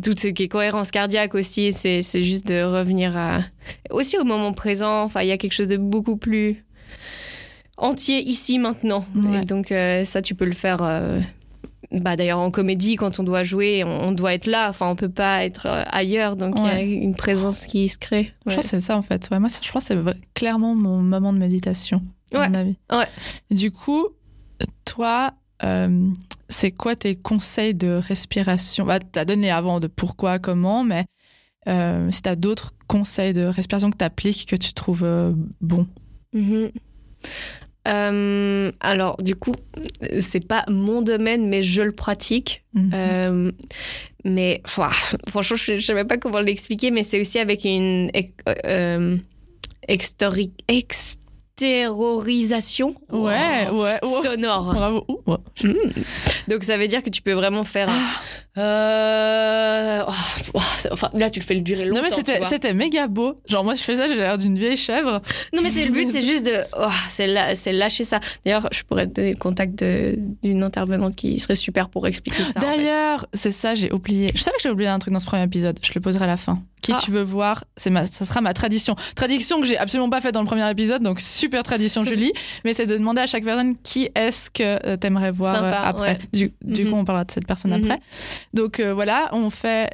[0.04, 3.42] Tout ce qui est cohérence cardiaque aussi, c'est juste de revenir à...
[3.90, 6.64] Aussi au moment présent, enfin il y a quelque chose de beaucoup plus
[7.78, 9.06] entier ici maintenant.
[9.16, 9.42] Ouais.
[9.42, 10.82] Et donc euh, ça tu peux le faire...
[10.84, 11.20] euh,
[11.92, 15.08] bah d'ailleurs en comédie quand on doit jouer on, doit être là enfin on peut
[15.08, 18.70] pas être ailleurs donc il y a une présence qui se crée Je pense que
[18.70, 19.30] c'est ça en fait.
[19.32, 22.02] Ouais, moi, je pense que c'est clairement mon moment de méditation,
[22.34, 22.76] à mon avis.
[23.52, 24.08] Du coup,
[24.84, 25.32] toi,
[25.64, 26.10] euh,
[26.50, 28.86] c'est quoi tes conseils de respiration?
[28.86, 31.06] Bah, Tu as donné avant de pourquoi, comment, mais
[31.68, 35.34] euh, si tu as d'autres conseils de respiration que tu appliques, que tu trouves euh,
[35.62, 35.88] bons.
[36.34, 36.72] Mhm.
[37.88, 39.54] Euh, alors, du coup,
[40.20, 42.64] c'est pas mon domaine, mais je le pratique.
[42.74, 42.92] Mhm.
[42.94, 43.52] Euh,
[44.24, 44.90] mais ouah,
[45.30, 48.34] franchement, je ne sais même pas comment l'expliquer, mais c'est aussi avec une ex-
[51.56, 53.84] extériorisation ouais, Wow.
[53.84, 54.00] ouais.
[54.24, 54.74] sonore.
[54.74, 55.06] Bravo.
[55.08, 55.38] Ouh, ouais.
[56.48, 57.88] Donc, ça veut dire que tu peux vraiment faire.
[57.90, 58.22] Ah.
[58.58, 60.12] Euh, oh,
[60.54, 60.60] oh,
[60.92, 62.02] enfin, là, tu le fais le durer longtemps.
[62.02, 63.42] Non mais c'était c'était méga beau.
[63.48, 65.22] Genre moi je fais ça, j'ai l'air d'une vieille chèvre.
[65.54, 66.64] Non, mais c'est le but, c'est juste de.
[66.80, 68.20] oh, c'est la- c'est lâcher ça.
[68.46, 72.44] D'ailleurs, je pourrais te donner le contact de- d'une intervenante qui serait super pour expliquer
[72.44, 72.50] ça.
[72.50, 72.60] en fait.
[72.62, 74.32] D'ailleurs, c'est ça, j'ai oublié.
[74.34, 75.78] Je savais que j'ai oublié un truc dans ce premier épisode.
[75.82, 76.60] Je le poserai à la fin.
[76.86, 77.00] Qui Ah.
[77.02, 78.96] tu veux voir C'est ma, ça sera ma tradition.
[79.16, 82.32] Tradition que j'ai absolument pas faite dans le premier épisode, donc super tradition Julie.
[82.64, 85.90] mais c'est de demander à chaque personne qui est-ce que euh, t'aimerais voir Sympa, euh,
[85.90, 86.12] après.
[86.12, 86.20] ouais.
[86.32, 86.92] Du, du Mhm.
[86.92, 87.84] coup, on parlera de cette personne Mhm.
[87.86, 88.00] après.
[88.54, 89.90] Donc euh, voilà, on fait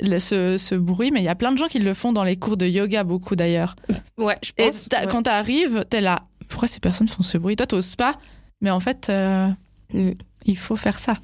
[0.00, 2.22] le- ce, ce bruit, mais il y a plein de gens qui le font dans
[2.24, 3.74] les cours de yoga, beaucoup d'ailleurs.
[4.16, 4.88] Ouais, je Et pense.
[4.88, 5.06] t'as- ouais.
[5.10, 6.20] quand t'arrives, t'es là.
[6.48, 7.56] Pourquoi ces personnes font ce bruit?
[7.56, 8.16] Toi, t'oses pas,
[8.60, 9.48] mais en fait, euh,
[9.92, 10.10] Mm.
[10.44, 11.14] il faut faire ça.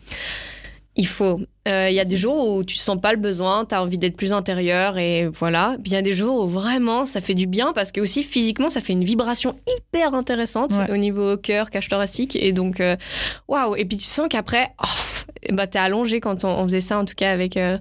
[0.96, 1.40] Il faut.
[1.68, 3.96] Euh, Il y a des jours où tu sens pas le besoin, tu as envie
[3.96, 5.76] d'être plus intérieur et voilà.
[5.82, 8.22] Puis il y a des jours où vraiment ça fait du bien parce que aussi
[8.22, 10.90] physiquement ça fait une vibration hyper intéressante Ouais.
[10.90, 12.96] au niveau cœur, cage thoracique et donc euh,
[13.48, 13.74] waouh.
[13.76, 17.04] Et puis tu sens qu'après, oh, ben, t'es allongé quand on, on faisait ça en
[17.04, 17.56] tout cas avec.
[17.56, 17.78] euh,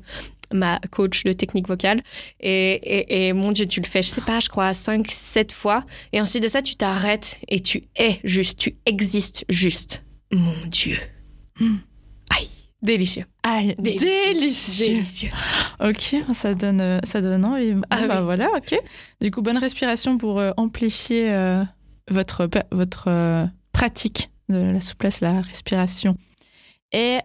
[0.54, 2.02] ma coach de technique vocale
[2.42, 5.54] et, et, et mon dieu tu le fais je sais pas je crois 5 7
[5.54, 10.54] fois et ensuite de ça tu t'arrêtes et tu es juste tu existes juste mon
[10.68, 10.98] dieu
[11.58, 11.78] Hmm.
[12.38, 12.50] aïe
[12.82, 13.26] délicieux
[13.78, 14.10] Délicieux.
[14.34, 14.88] délicieux.
[14.88, 15.30] Délicieux.
[15.84, 17.74] Ok, ça donne, euh, ça donne envie.
[17.90, 18.24] Ah Ah, bah oui.
[18.26, 18.76] voilà, ok.
[19.20, 21.64] Du coup, bonne respiration pour euh, amplifier euh,
[22.10, 26.18] votre, votre euh, pratique de la souplesse, la respiration.
[26.92, 27.20] Et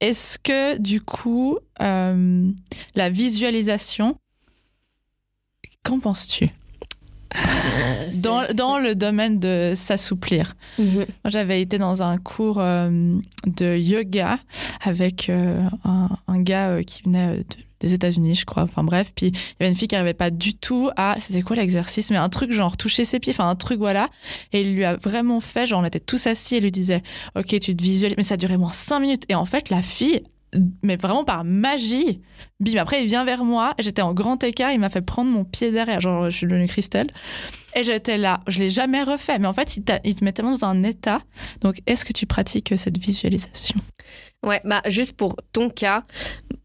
[0.00, 4.16] est-ce que, du coup, la visualisation,
[5.82, 6.48] qu'en penses-tu?
[8.14, 10.94] Dans, dans le domaine de s'assouplir Mhm.
[10.96, 14.38] moi, j'avais été dans un cours euh, de yoga
[14.82, 17.44] avec euh, un, un gars euh, qui venait euh, de-
[17.80, 18.64] des États-Unis, je crois.
[18.64, 21.40] Enfin bref, puis il y avait une fille qui n'arrivait pas du tout à, c'était
[21.40, 24.10] quoi l'exercice, mais un truc genre toucher ses pieds, enfin un truc voilà.
[24.52, 27.02] Et il lui a vraiment fait, genre on était tous assis et lui disait,
[27.36, 29.22] ok, tu te visualises, mais ça durait moins cinq minutes.
[29.30, 30.22] Et en fait, la fille,
[30.82, 32.20] mais vraiment par magie,
[32.60, 32.76] bim.
[32.78, 35.70] Après, il vient vers moi, j'étais en grand écart, il m'a fait prendre mon pied
[35.70, 37.08] derrière, genre je suis devenue Christelle.
[37.76, 40.64] Et j'étais là, je l'ai jamais refait, mais en fait, il, te met tellement dans
[40.64, 41.22] un état.
[41.60, 43.78] Donc, est-ce que tu pratiques cette visualisation?
[44.42, 46.02] Ouais, bah juste pour ton cas,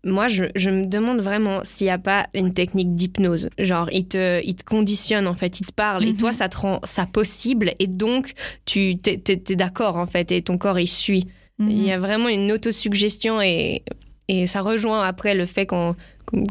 [0.05, 3.49] moi je, je me demande vraiment s'il n'y a pas une technique d'hypnose.
[3.59, 6.17] Genre, il te, il te conditionne en fait, il te parle et Mhm.
[6.17, 8.31] toi ça te rend ça possible et donc
[8.63, 11.27] tu t'es, t'es d'accord en fait et ton corps il suit.
[11.59, 13.83] Il y a vraiment une autosuggestion et,
[14.27, 15.95] et ça rejoint après le fait qu'on,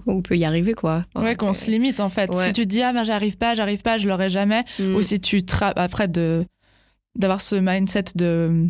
[0.06, 1.04] qu'on, peut y arriver quoi.
[1.14, 2.30] Enfin, Ouais, qu'on se limite en fait.
[2.34, 2.46] Ouais.
[2.46, 4.94] Si tu te dis ah mais j'arrive pas, j'arrive pas, je l'aurai jamais, Mm.
[4.94, 5.42] ou si tu
[5.76, 6.44] après de
[7.16, 8.68] d'avoir ce mindset de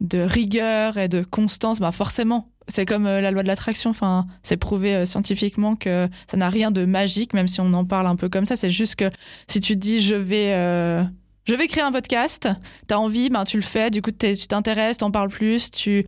[0.00, 2.48] de rigueur et de constance, bah forcément.
[2.68, 3.90] C'est comme euh, la loi de l'attraction.
[3.90, 7.84] Enfin, c'est prouvé euh, scientifiquement que ça n'a rien de magique, même si on en
[7.84, 8.54] parle un peu comme ça.
[8.54, 9.10] C'est juste que
[9.48, 11.02] si tu dis je vais euh,
[11.44, 12.48] je vais créer un podcast,
[12.86, 13.90] t'as envie, ben tu le fais.
[13.90, 16.04] Du coup, tu t'intéresses, t'en parles plus, tu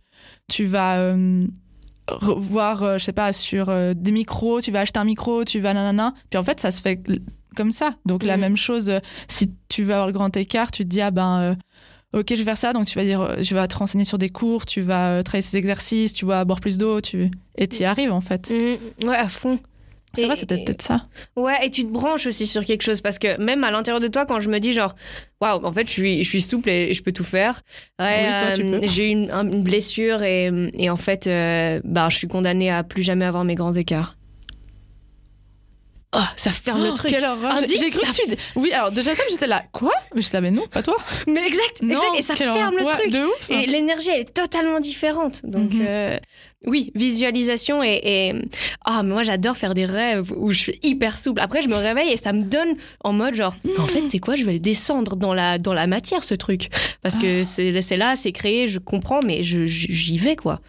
[0.51, 1.45] tu vas euh,
[2.37, 5.59] voir, euh, je sais pas, sur euh, des micros, tu vas acheter un micro, tu
[5.59, 6.13] vas nanana.
[6.29, 7.01] Puis en fait, ça se fait
[7.55, 7.95] comme ça.
[8.05, 8.41] Donc la Mhm.
[8.41, 11.55] même chose, euh, si tu veux avoir le grand écart, tu te dis, ah ben,
[12.13, 12.73] ok, je vais faire ça.
[12.73, 15.57] Donc tu vas dire, tu vas te renseigner sur des cours, tu vas travailler ces
[15.57, 17.29] exercices, tu vas boire plus d'eau, tu...
[17.57, 18.51] et tu y arrives en fait.
[18.51, 19.07] Mhm.
[19.09, 19.59] Ouais, à fond.
[20.15, 21.07] C'est vrai, c'était peut-être ça.
[21.35, 24.07] Ouais, et tu te branches aussi sur quelque chose parce que même à l'intérieur de
[24.07, 24.95] toi, quand je me dis genre,
[25.41, 27.61] waouh, en fait, je suis, je suis souple et, je peux tout faire.
[27.99, 28.87] Ouais, Oui, toi, tu euh, peux.
[28.87, 32.69] J'ai eu une, un- une blessure et, et en fait, euh, bah, je suis condamnée
[32.69, 34.15] à plus jamais avoir mes grands écarts.
[36.13, 37.11] Oh, ça ferme le Oh, truc.
[37.11, 37.57] Quelle horreur.
[37.67, 39.63] J'ai cru ça que tu Oui, alors déjà ça, j'étais là.
[39.71, 39.91] Quoi?
[40.15, 40.95] Mais j'étais là, mais non, pas toi.
[41.27, 42.19] Mais exact, Non, exact.
[42.19, 43.11] Et ça ferme le truc.
[43.11, 43.49] De ouf.
[43.49, 45.41] Et l'énergie, elle est totalement différente.
[45.43, 45.85] Donc, Mhm.
[45.87, 46.17] euh,
[46.65, 48.33] oui, visualisation et, et-
[48.85, 51.41] ah, mais moi j'adore faire des rêves où je suis hyper souple.
[51.41, 54.35] Après, je me réveille et ça me donne en mode genre, en fait, c'est quoi?
[54.35, 56.69] Je vais le descendre dans la dans la matière, ce truc,
[57.01, 57.45] parce que Ah.
[57.45, 60.61] c'est c'est là, c'est créé, je comprends, mais j'y vais quoi.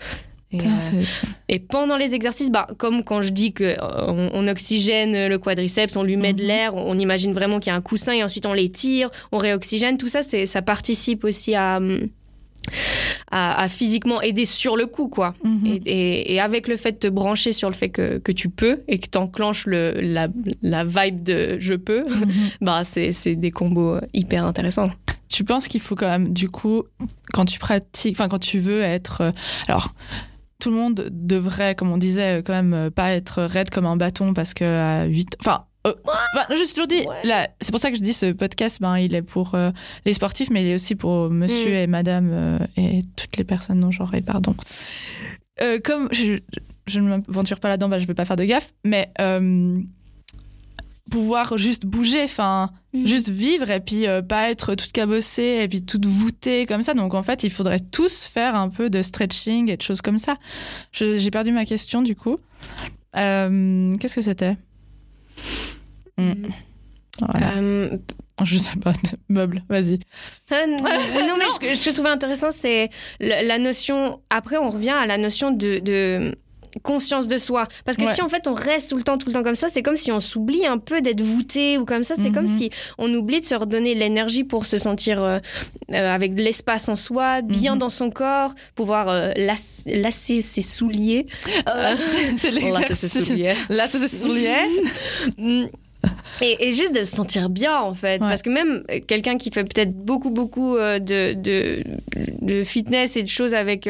[0.62, 1.03] Et, euh,
[1.49, 5.97] et pendant les exercices, bah, comme quand je dis que euh, on, oxygène le quadriceps,
[5.97, 6.49] on lui met de Mhm.
[6.49, 9.38] l'air, on, on imagine vraiment qu'il y a un coussin et ensuite on l'étire, on
[9.38, 12.09] réoxygène, tout ça, ça participe aussi à, hum,
[13.31, 15.35] à, à physiquement aider sur le coup, quoi.
[15.45, 15.67] Mhm.
[15.67, 18.49] Et, et- et avec le fait de te brancher sur le fait que, que tu
[18.49, 20.29] peux et que tu enclenches le, la,
[20.62, 22.31] la vibe de je peux, Mhm.
[22.61, 24.88] bah, c'est c'est des combos hyper intéressants.
[25.29, 26.85] Tu penses qu'il faut quand même, du coup,
[27.33, 29.31] quand tu pratiques, enfin quand tu veux être, euh,
[29.69, 29.88] alors
[30.59, 33.87] tout le monde devrait, comme on disait, euh, quand même euh, pas être raide comme
[33.87, 35.64] un bâton parce que à 8, enfin.
[35.87, 37.49] euh, bah, je suis toujours dit, Ouais.
[37.61, 39.71] c'est pour ça que je dis ce podcast, ben, il est pour euh,
[40.07, 41.75] les sportifs, mais il est aussi pour monsieur Mm.
[41.75, 44.55] et madame euh, et toutes les personnes non genrées, pardon.
[45.85, 46.38] Comme je,
[46.87, 49.11] je ne m'aventure pas là-dedans, bah, je veux pas faire de gaffe, mais
[51.14, 53.07] pouvoir juste bouger, enfin, Mm.
[53.07, 56.94] juste vivre et puis euh, pas être toute cabossée et puis toute voûtée comme ça.
[56.94, 60.18] Donc en fait, il faudrait tous faire un peu de stretching et de choses comme
[60.18, 60.37] ça.
[60.92, 62.38] J'ai perdu ma question du coup.
[63.16, 64.57] Euh, Qu'est-ce que c'était?
[66.18, 66.46] Mm.
[67.20, 67.57] Voilà.
[67.57, 67.96] Euh,
[68.44, 68.92] Je sais pas,
[69.29, 69.98] meuble, vas-y.
[70.50, 74.20] Ah, non, non, mais ce que, je trouvais intéressant, c'est la, la notion.
[74.31, 76.35] Après, on revient à la notion de, de
[76.83, 77.67] conscience de soi.
[77.85, 78.13] Parce que Ouais.
[78.13, 79.97] si en fait on reste tout le temps, tout le temps comme ça, c'est comme
[79.97, 82.15] si on s'oublie un peu d'être voûté ou comme ça.
[82.17, 82.35] C'est Mhm.
[82.35, 85.39] comme si on oublie de se redonner l'énergie pour se sentir euh,
[85.93, 87.79] euh, avec de l'espace en soi, bien Mhm.
[87.79, 91.27] dans son corps, pouvoir euh, lass- lasser ses souliers.
[91.97, 92.51] C'est c'est
[93.69, 94.55] Lasser ses souliers.
[95.39, 95.65] Mm.
[96.43, 98.29] Et, et juste de se sentir bien en fait Ouais.
[98.29, 101.83] parce que même euh, quelqu'un qui fait peut-être beaucoup beaucoup euh, de, de,
[102.43, 103.87] de fitness et de choses avec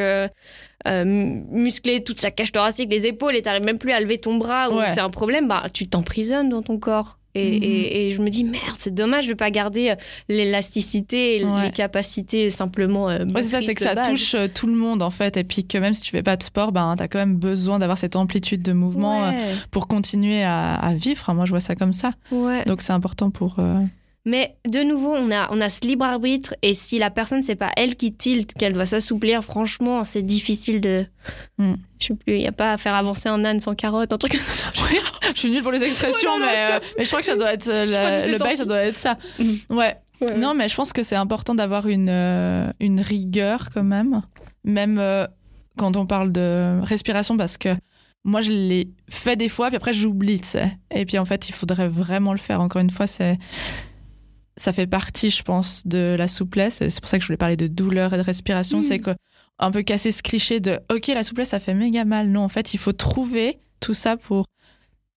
[0.86, 1.04] euh,
[1.50, 4.70] muscler toute sa cage thoracique les épaules et t'arrives même plus à lever ton bras
[4.70, 4.88] ou Ouais.
[4.88, 7.62] c'est un problème bah tu t'emprisonnes dans ton corps et, Mhm.
[7.64, 9.94] et, et je me dis merde c'est dommage de pas garder euh,
[10.28, 11.64] l'élasticité et Ouais.
[11.64, 14.08] les capacités simplement euh, Ouais, c'est ça, c'est que ça base.
[14.08, 15.36] touche euh, tout le monde en fait.
[15.36, 17.78] Et puis que même si tu fais pas de sport, ben, t'as quand même besoin
[17.78, 19.30] d'avoir cette amplitude de mouvement euh,
[19.70, 21.32] pour continuer à, à vivre.
[21.34, 22.12] Moi, je vois ça comme ça.
[22.66, 23.56] Donc c'est important pour.
[23.58, 23.80] euh,
[24.26, 27.56] Mais de nouveau, on a, on a ce libre arbitre et si la personne, c'est
[27.56, 31.04] pas elle qui tilte, qu'elle doit s'assouplir, franchement, c'est difficile de.
[31.58, 31.74] Hmm.
[32.00, 34.18] Je sais plus, il n'y a pas à faire avancer un âne sans carotte, un
[34.18, 34.32] truc
[35.34, 37.26] je suis nulle pour les expressions, Ouais, non, non, mais, euh, mais je crois que
[37.26, 39.18] ça doit être euh, la- le bail, ça doit être ça.
[39.38, 39.58] Mhm.
[39.70, 39.96] Ouais.
[40.38, 44.22] Non, mais je pense que c'est important d'avoir une, euh, une rigueur quand même,
[44.64, 45.26] même euh,
[45.76, 47.70] quand on parle de respiration, parce que
[48.24, 50.72] moi, je l'ai fait des fois, puis après, j'oublie, tu sais.
[50.94, 52.62] Et puis, en fait, il faudrait vraiment le faire.
[52.62, 53.38] Encore une fois, c'est
[54.56, 56.76] ça fait partie, je pense, de la souplesse.
[56.78, 58.78] C'est pour ça que je voulais parler de douleur et de respiration.
[58.78, 58.82] Mm.
[58.82, 59.10] C'est que
[59.58, 62.28] un peu casser ce cliché de OK, la souplesse, ça fait méga mal.
[62.28, 64.46] Non, en fait, il faut trouver tout ça pour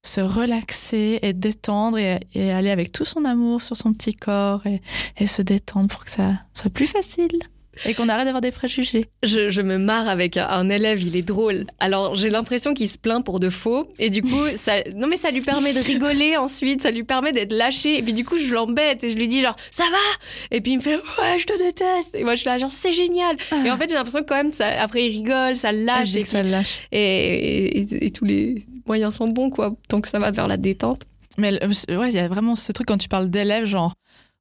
[0.05, 4.65] se relaxer et détendre et, et aller avec tout son amour sur son petit corps
[4.65, 4.81] et,
[5.17, 7.39] et se détendre pour que ça soit plus facile
[7.85, 9.05] et qu'on arrête d'avoir des préjugés.
[9.23, 11.65] Je, je me marre avec un, un élève, il est drôle.
[11.79, 13.89] Alors j'ai l'impression qu'il se plaint pour de faux.
[13.99, 17.31] Et du coup, ça, non mais ça lui permet de rigoler ensuite, ça lui permet
[17.31, 17.97] d'être lâché.
[17.97, 20.25] Et puis du coup, je l'embête et je lui dis genre, ça va?
[20.55, 22.15] Et puis il me fait, ouais, je te déteste.
[22.15, 23.35] Et moi, je suis là, genre, c'est génial.
[23.65, 26.15] Et en fait, j'ai l'impression quand même, ça, après, il rigole, ça le Ah, lâche.
[26.15, 26.87] et ça lâche.
[26.91, 30.57] et, et- et tous les moyens sont bons, quoi, tant que ça va vers la
[30.57, 31.03] détente.
[31.37, 33.93] Mais le- ouais, il y a vraiment ce truc quand tu parles d'élèves, genre,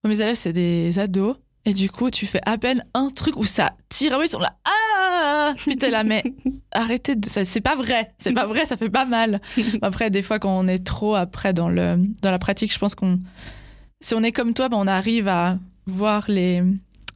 [0.05, 1.37] mes élèves, c'est des ados.
[1.69, 4.13] Et du coup, tu fais à peine un truc où ça tire.
[4.15, 4.55] Ah oui, ils sont là.
[4.65, 6.23] Ah Puis t'es là, mais
[6.73, 7.29] arrêtez de.
[7.29, 8.13] C'est pas vrai.
[8.19, 9.41] C'est pas vrai, ça fait pas mal.
[9.83, 12.95] Après, des fois, quand on est trop après dans, le, dans la pratique, je pense
[12.95, 13.19] qu'on.
[14.01, 16.63] Si on est comme toi, ben, on arrive à voir les,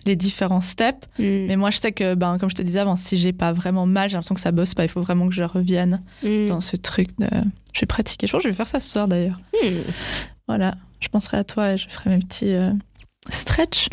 [0.05, 1.07] les différents steps.
[1.19, 3.87] Mais moi, je sais que, ben, comme je te disais avant, si j'ai pas vraiment
[3.87, 4.83] mal, j'ai l'impression que ça bosse pas.
[4.85, 6.47] Il faut vraiment que je revienne Mm.
[6.47, 7.29] dans ce truc de.
[7.73, 8.27] Je vais pratiquer.
[8.27, 9.39] Je pense que je vais faire ça ce soir d'ailleurs.
[9.63, 9.77] Mm.
[10.49, 12.73] Voilà, je penserai à toi et je ferai mes petits euh,
[13.29, 13.89] stretch.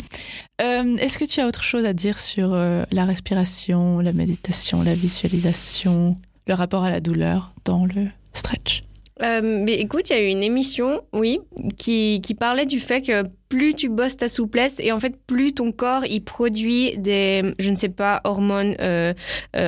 [0.60, 4.82] Euh, Est-ce que tu as autre chose à dire sur euh, la respiration, la méditation,
[4.82, 6.14] la visualisation,
[6.46, 8.82] le rapport à la douleur dans le stretch?
[9.20, 11.40] Euh, mais écoute, il y a eu une émission, oui,
[11.76, 15.72] qui, parlait du fait que plus tu bosses ta souplesse et en fait plus ton
[15.72, 18.76] corps il produit des, je ne sais pas, hormones,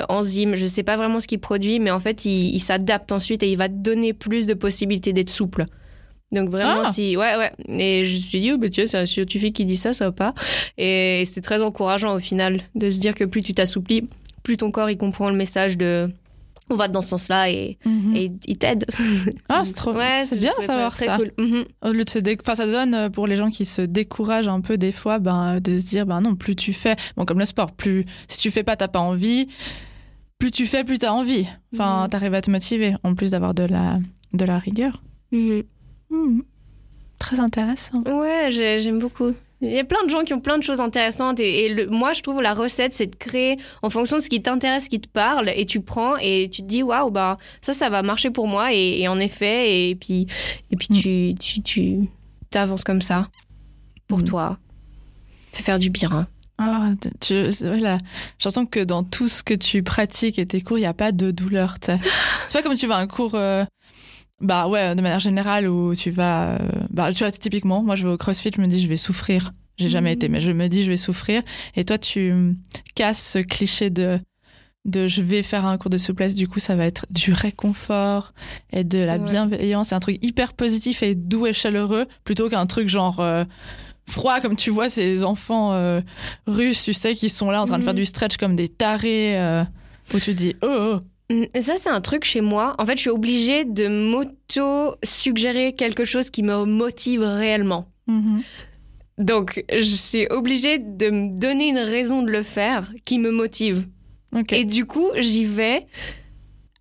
[0.08, 3.10] enzymes, je ne sais pas vraiment ce qu'il produit, mais en fait il, il s'adapte
[3.10, 5.66] ensuite et il va te donner plus de possibilités d'être souple.
[6.32, 6.92] Donc vraiment, Ah.
[6.92, 7.52] si, ouais, ouais.
[7.68, 9.92] Et je me suis dit, oh, bah, tu vois, c'est un scientifique qui dit ça,
[9.92, 10.34] ça va pas.
[10.78, 14.08] Et c'est très encourageant au final de se dire que plus tu t'assouplis,
[14.44, 16.08] plus ton corps il comprend le message de
[16.72, 18.14] on va dans ce sens-là et, Mhm.
[18.14, 18.84] et il t'aide.
[19.48, 19.92] Ah, c'est trop.
[19.92, 21.16] Ouais, c'est bien savoir très ça.
[21.16, 21.32] cool.
[21.36, 21.64] Mhm.
[21.82, 24.46] Au lieu de se dé- enfin, ça donne euh, pour les gens qui se découragent
[24.46, 27.40] un peu des fois, ben, de se dire, ben non, plus tu fais, bon, comme
[27.40, 29.48] le sport, plus, si tu fais pas, t'as pas envie,
[30.38, 31.44] plus tu fais, plus t'as envie.
[31.74, 32.10] Enfin, Mhm.
[32.10, 33.98] t'arrives à te motiver, en plus d'avoir de la,
[34.32, 35.02] de la rigueur.
[36.10, 36.42] Mhm.
[37.18, 38.00] Très intéressant.
[38.06, 39.32] Ouais, j'ai- j'aime beaucoup.
[39.62, 41.86] Il y a plein de gens qui ont plein de choses intéressantes et, et le-
[41.86, 44.88] moi je trouve la recette c'est de créer en fonction de ce qui t'intéresse, ce
[44.88, 48.00] qui te parle et tu prends et tu te dis waouh bah ça ça va
[48.02, 50.26] marcher pour moi et, et en effet et puis
[50.70, 50.94] et puis Mm.
[50.94, 52.08] tu tu
[52.48, 53.28] t'avances comme ça
[54.08, 54.24] pour Mm.
[54.24, 54.58] toi.
[55.52, 56.26] C'est faire du bien.
[56.56, 57.98] Ah, tu, voilà.
[58.38, 61.10] J'entends que dans tout ce que tu pratiques et tes cours, il n'y a pas
[61.12, 61.76] de douleur.
[61.82, 63.64] C'est pas comme tu vas à un cours, euh,
[64.40, 66.58] bah ouais, de manière générale, où tu vas, euh,
[66.90, 69.52] bah tu vois, typiquement, moi je vais au CrossFit, je me dis je vais souffrir.
[69.76, 70.14] J'ai jamais Mhm.
[70.16, 71.42] été, mais je me dis je vais souffrir.
[71.74, 72.54] Et toi, tu hum,
[72.94, 74.18] casses ce cliché de
[74.86, 78.32] de je vais faire un cours de souplesse, du coup ça va être du réconfort
[78.72, 79.24] et de la Ouais.
[79.24, 83.44] bienveillance, c'est un truc hyper positif et doux et chaleureux, plutôt qu'un truc genre euh,
[84.08, 86.00] froid comme tu vois ces enfants euh,
[86.46, 87.98] russes, tu sais, qui sont là en train de faire Mhm.
[88.00, 89.64] du stretch comme des tarés, euh,
[90.14, 91.00] où tu te dis oh, oh.
[91.30, 92.74] Mm, ça, c'est un truc chez moi.
[92.78, 97.88] En fait, je suis obligée de m'auto-suggérer quelque chose qui me motive réellement.
[98.06, 98.42] Mhm.
[99.18, 103.86] Donc, je suis obligée de me donner une raison de le faire qui me motive.
[104.50, 105.86] Et du coup, j'y vais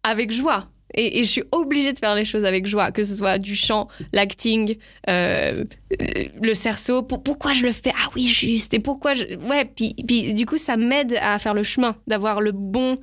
[0.04, 0.70] avec joie.
[0.94, 3.56] Et, et je suis obligée de faire les choses avec joie, que ce soit du
[3.56, 4.78] chant, l'acting,
[5.10, 5.66] euh,
[6.02, 7.04] euh, le cerceau.
[7.04, 7.92] Pour, pourquoi je le fais?
[7.96, 8.74] Ah oui, juste.
[8.74, 9.26] Et pourquoi je...
[9.48, 13.00] Ouais, puis, puis du coup, ça m'aide à faire le chemin, d'avoir le bon,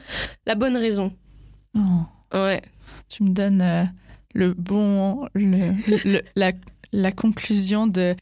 [0.47, 1.13] la bonne raison.
[1.77, 2.63] Oh, Ouais.
[3.09, 3.85] tu me donnes euh,
[4.35, 5.73] le bon, le,
[6.05, 6.53] le- la,
[6.93, 8.15] la conclusion de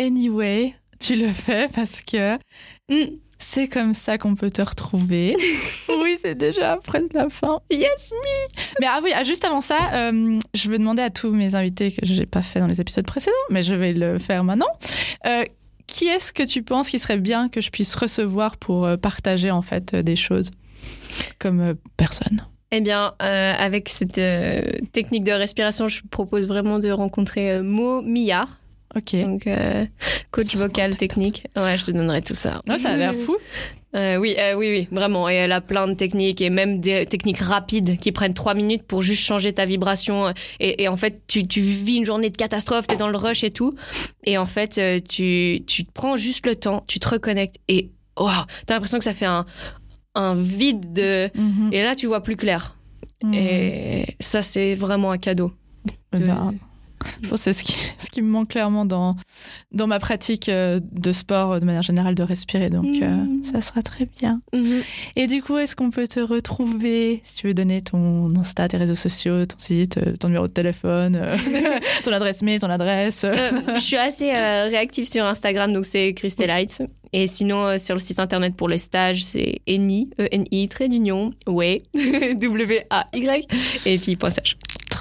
[0.00, 2.36] anyway, tu le fais parce que
[2.90, 3.16] Mm.
[3.38, 5.36] c'est comme ça qu'on peut te retrouver.
[5.88, 7.60] oui, c'est déjà presque la fin.
[7.70, 8.12] Yes
[8.80, 11.92] Mais ah oui, ah, juste avant ça, euh, je veux demander à tous mes invités
[11.92, 14.68] que j'ai pas fait dans les épisodes précédents, mais je vais le faire maintenant.
[15.26, 15.44] Euh,
[15.86, 19.62] qui est-ce que tu penses qui serait bien que je puisse recevoir pour partager en
[19.62, 20.50] fait des choses
[21.38, 22.40] comme personne?
[22.76, 24.60] Eh bien, euh, avec cette euh,
[24.90, 28.58] technique de respiration, je propose vraiment de rencontrer euh, Mo Millard,
[28.96, 29.14] Ok.
[29.14, 29.48] donc
[30.32, 31.46] coach vocal technique.
[31.54, 32.62] Ouais, je te donnerai tout ça.
[32.68, 33.36] Ouais, ça a l'air fou.
[33.96, 35.28] Euh, oui, euh, oui, oui, vraiment.
[35.28, 38.82] Et elle a plein de techniques et même des techniques rapides qui prennent trois minutes
[38.82, 40.34] pour juste changer ta vibration.
[40.58, 43.44] Et, et en fait, tu, tu vis une journée de catastrophe, t'es dans le rush
[43.44, 43.76] et tout.
[44.24, 48.32] Et en fait, tu, tu prends juste le temps, tu te reconnectes et waouh,
[48.66, 49.46] t'as l'impression que ça fait un,
[50.14, 51.30] un vide de.
[51.38, 51.70] Mhm.
[51.72, 52.76] Et là, tu vois plus clair.
[53.22, 53.34] Mhm.
[53.34, 55.52] Et ça, c'est vraiment un cadeau.
[56.12, 56.54] Eh de- ben,
[57.22, 59.16] je pense que c'est ce qui, ce qui me manque clairement dans,
[59.72, 62.70] dans ma pratique euh, de sport, euh, de manière générale, de respirer.
[62.70, 63.44] Donc, euh, Mhm.
[63.44, 64.40] ça sera très bien.
[64.52, 64.82] Mhm.
[65.16, 68.76] Et du coup, est-ce qu'on peut te retrouver Si tu veux donner ton Insta, tes
[68.76, 71.36] réseaux sociaux, ton site, ton numéro de téléphone, euh,
[72.04, 73.24] ton adresse mail, ton adresse.
[73.24, 73.34] Euh,
[73.74, 76.82] je suis assez réactive sur Instagram, donc c'est Christelites.
[77.16, 81.82] Et sinon, sur le site internet pour les stages, c'est Eni, E-N-I, trait d'union, ouais,
[81.94, 83.46] W-A-Y,
[83.86, 84.16] et puis.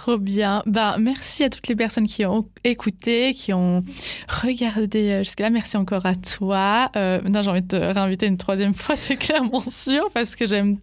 [0.04, 0.64] Trop bien.
[0.66, 3.86] Ben, merci à toutes les personnes qui ont écouté, qui ont
[4.28, 5.50] regardé euh, jusque-là.
[5.50, 6.92] Merci encore à toi.
[6.98, 10.46] Euh, maintenant, j'ai envie de te réinviter une troisième fois, c'est clairement sûr, parce que
[10.46, 10.78] j'aime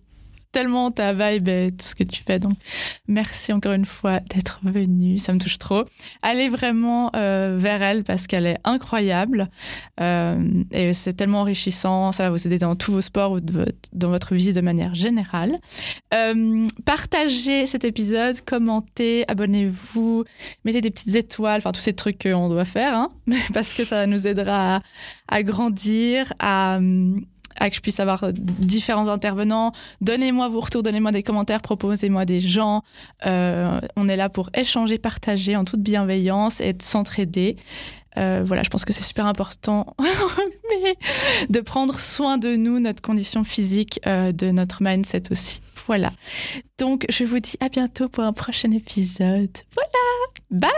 [0.52, 2.38] tellement ta vibe et tout ce que tu fais.
[2.38, 2.56] Donc,
[3.08, 5.18] merci encore une fois d'être venue.
[5.18, 5.84] Ça me touche trop.
[6.22, 9.48] Allez vraiment euh, vers elle parce qu'elle est incroyable.
[10.00, 12.12] Euh, et c'est tellement enrichissant.
[12.12, 15.58] Ça va vous aider dans tous vos sports ou dans votre vie de manière générale.
[16.14, 20.24] Euh, partagez cet épisode, commentez, abonnez-vous,
[20.64, 23.10] mettez des petites étoiles, enfin tous ces trucs qu'on doit faire, hein,
[23.54, 24.80] parce que ça nous aidera à,
[25.28, 26.80] à grandir, à,
[27.60, 29.72] à que je puisse avoir différents intervenants.
[30.00, 32.82] Donnez-moi vos retours, donnez-moi des commentaires, proposez-moi des gens.
[33.26, 37.56] Euh, on est là pour échanger, partager en toute bienveillance et de s'entraider.
[38.16, 39.94] Euh, voilà, je pense que c'est super important
[41.48, 45.60] de prendre soin de nous, notre condition physique, euh, de notre mindset aussi.
[45.86, 46.10] Voilà.
[46.78, 49.56] Donc, je vous dis à bientôt pour un prochain épisode.
[49.74, 49.88] Voilà.
[50.50, 50.70] Bye.